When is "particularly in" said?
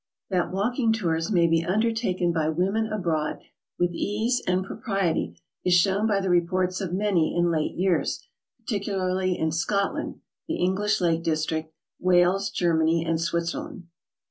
8.61-9.51